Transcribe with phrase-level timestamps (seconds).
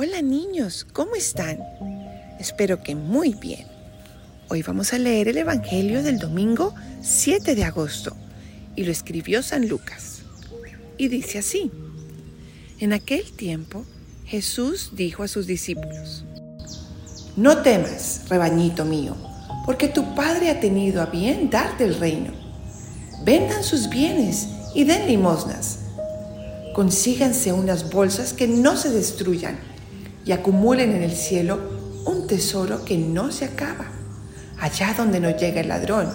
[0.00, 1.58] Hola niños, ¿cómo están?
[2.38, 3.66] Espero que muy bien.
[4.48, 8.14] Hoy vamos a leer el Evangelio del domingo 7 de agosto
[8.76, 10.22] y lo escribió San Lucas.
[10.98, 11.72] Y dice así,
[12.78, 13.84] en aquel tiempo
[14.24, 16.24] Jesús dijo a sus discípulos,
[17.34, 19.16] No temas, rebañito mío,
[19.66, 22.30] porque tu Padre ha tenido a bien darte el reino.
[23.24, 24.46] Vendan sus bienes
[24.76, 25.80] y den limosnas.
[26.72, 29.58] Consíganse unas bolsas que no se destruyan
[30.28, 31.58] y acumulen en el cielo
[32.04, 33.86] un tesoro que no se acaba,
[34.60, 36.12] allá donde no llega el ladrón,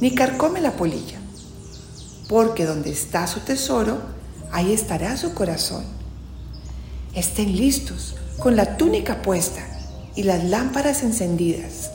[0.00, 1.18] ni carcome la polilla.
[2.26, 4.00] Porque donde está su tesoro,
[4.50, 5.84] ahí estará su corazón.
[7.14, 9.60] Estén listos, con la túnica puesta
[10.16, 11.90] y las lámparas encendidas.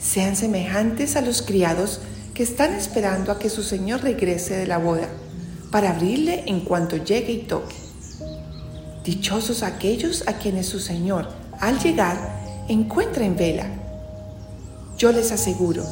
[0.00, 2.00] Sean semejantes a los criados
[2.32, 5.08] que están esperando a que su Señor regrese de la boda,
[5.72, 7.83] para abrirle en cuanto llegue y toque.
[9.04, 11.28] Dichosos aquellos a quienes su Señor,
[11.60, 12.16] al llegar,
[12.68, 13.66] encuentra en vela.
[14.96, 15.84] Yo les aseguro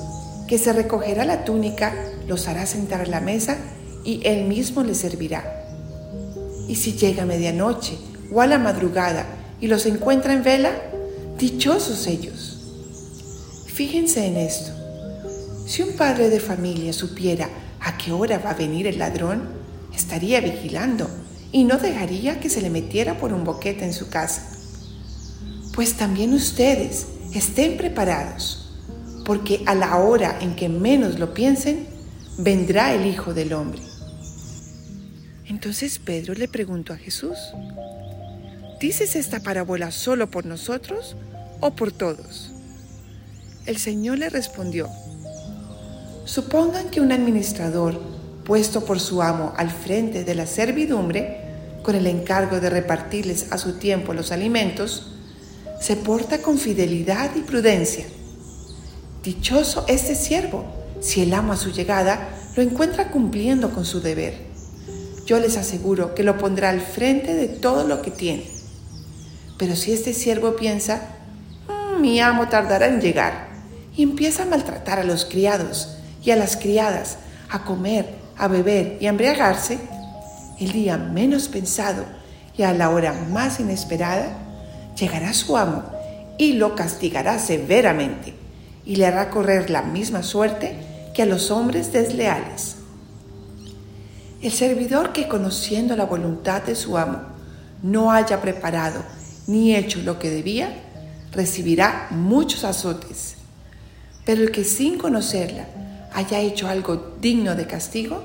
[0.49, 1.93] que se recogerá la túnica,
[2.27, 3.59] los hará sentar a la mesa
[4.03, 5.45] y él mismo les servirá.
[6.69, 7.99] Y si llega a medianoche
[8.33, 9.27] o a la madrugada
[9.61, 10.73] y los encuentra en vela,
[11.39, 12.61] dichosos ellos.
[13.67, 14.71] Fíjense en esto.
[15.67, 19.51] Si un padre de familia supiera a qué hora va a venir el ladrón,
[19.95, 21.09] estaría vigilando
[21.53, 24.49] y no dejaría que se le metiera por un boquete en su casa.
[25.75, 28.73] Pues también ustedes estén preparados,
[29.25, 31.87] porque a la hora en que menos lo piensen,
[32.39, 33.83] vendrá el Hijo del Hombre.
[35.47, 37.37] Entonces Pedro le preguntó a Jesús,
[38.81, 41.17] ¿dices esta parábola solo por nosotros
[41.61, 42.51] o por todos?
[43.67, 44.89] El Señor le respondió,
[46.25, 48.01] supongan que un administrador
[48.45, 51.42] puesto por su amo al frente de la servidumbre,
[51.83, 55.13] con el encargo de repartirles a su tiempo los alimentos,
[55.81, 58.05] se porta con fidelidad y prudencia.
[59.23, 60.65] Dichoso este siervo,
[61.01, 64.35] si el amo a su llegada lo encuentra cumpliendo con su deber.
[65.27, 68.45] Yo les aseguro que lo pondrá al frente de todo lo que tiene.
[69.59, 71.03] Pero si este siervo piensa,
[71.69, 73.49] mm, mi amo tardará en llegar,
[73.97, 77.19] y empieza a maltratar a los criados y a las criadas,
[77.51, 79.79] a comer, a beber y a embriagarse,
[80.65, 82.05] el día menos pensado
[82.57, 84.37] y a la hora más inesperada,
[84.99, 85.85] llegará su amo
[86.39, 88.35] y lo castigará severamente
[88.85, 90.77] y le hará correr la misma suerte
[91.15, 92.77] que a los hombres desleales.
[94.41, 97.21] El servidor que conociendo la voluntad de su amo
[97.83, 99.03] no haya preparado
[99.47, 100.73] ni hecho lo que debía,
[101.33, 103.37] recibirá muchos azotes.
[104.25, 105.67] Pero el que sin conocerla
[106.13, 108.23] haya hecho algo digno de castigo,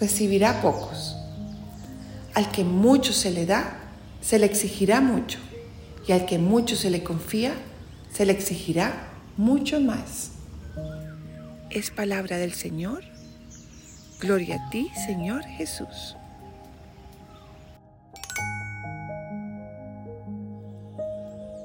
[0.00, 1.17] recibirá pocos.
[2.38, 3.80] Al que mucho se le da,
[4.20, 5.40] se le exigirá mucho,
[6.06, 7.52] y al que mucho se le confía,
[8.12, 10.30] se le exigirá mucho más.
[11.68, 13.02] Es palabra del Señor.
[14.20, 16.14] Gloria a ti, Señor Jesús.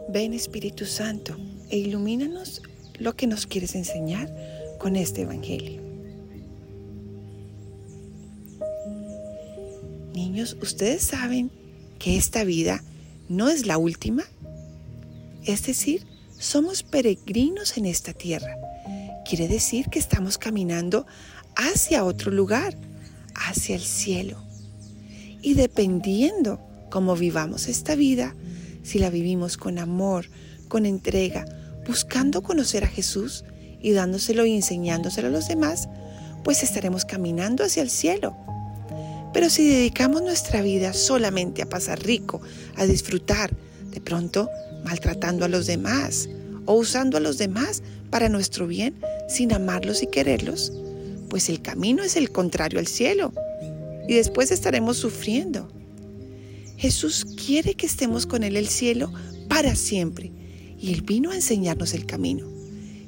[0.10, 1.38] Ven Espíritu Santo
[1.70, 2.64] e ilumínanos
[2.98, 4.28] lo que nos quieres enseñar
[4.80, 5.83] con este Evangelio.
[10.42, 11.52] ¿Ustedes saben
[12.00, 12.84] que esta vida
[13.30, 14.24] no es la última?
[15.46, 16.06] Es decir,
[16.40, 18.56] somos peregrinos en esta tierra.
[19.28, 21.06] Quiere decir que estamos caminando
[21.56, 22.76] hacia otro lugar,
[23.36, 24.44] hacia el cielo.
[25.42, 28.36] Y dependiendo cómo vivamos esta vida,
[28.84, 30.26] si la vivimos con amor,
[30.68, 31.46] con entrega,
[31.86, 33.46] buscando conocer a Jesús
[33.82, 35.88] y dándoselo y enseñándoselo a los demás,
[36.44, 38.36] pues estaremos caminando hacia el cielo.
[39.34, 42.42] Pero si dedicamos nuestra vida solamente a pasar rico,
[42.76, 43.52] a disfrutar,
[43.90, 44.50] de pronto
[44.86, 46.30] maltratando a los demás
[46.66, 48.96] o usando a los demás para nuestro bien
[49.28, 50.72] sin amarlos y quererlos,
[51.30, 53.34] pues el camino es el contrario al cielo
[54.08, 55.68] y después estaremos sufriendo.
[56.78, 59.12] Jesús quiere que estemos con Él el cielo
[59.48, 60.32] para siempre
[60.80, 62.48] y Él vino a enseñarnos el camino.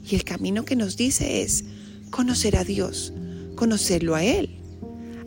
[0.10, 1.66] Y el camino que nos dice es
[2.10, 3.14] conocer a Dios,
[3.56, 4.65] conocerlo a Él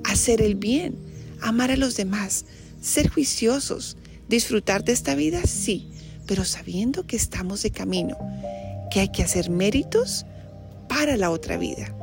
[0.08, 0.96] hacer el bien,
[1.40, 2.46] amar a los demás,
[2.80, 3.96] ser juiciosos,
[4.28, 5.90] disfrutar de esta vida, sí,
[6.26, 8.16] pero sabiendo que estamos de camino,
[8.90, 10.24] que hay que hacer méritos
[10.88, 11.94] para la otra vida.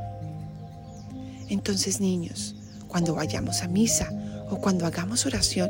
[1.48, 2.54] Entonces, niños,
[2.86, 4.10] cuando vayamos a misa
[4.50, 5.68] o cuando hagamos oración,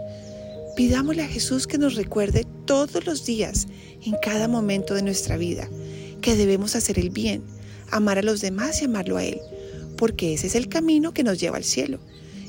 [0.77, 3.67] pidámosle a Jesús que nos recuerde todos los días,
[4.05, 5.69] en cada momento de nuestra vida,
[6.21, 7.43] que debemos hacer el bien,
[7.91, 9.41] amar a los demás y amarlo a Él,
[9.97, 11.99] porque ese es el camino que nos lleva al cielo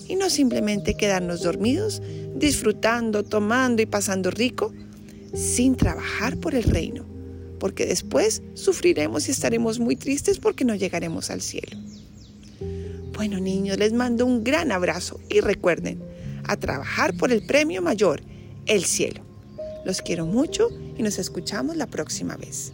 [0.07, 2.01] y no simplemente quedarnos dormidos,
[2.35, 4.73] disfrutando, tomando y pasando rico,
[5.33, 7.05] sin trabajar por el reino,
[7.59, 11.77] porque después sufriremos y estaremos muy tristes porque no llegaremos al cielo.
[13.13, 15.99] Bueno niños, les mando un gran abrazo y recuerden,
[16.43, 18.21] a trabajar por el premio mayor,
[18.67, 19.21] el cielo.
[19.85, 22.73] Los quiero mucho y nos escuchamos la próxima vez.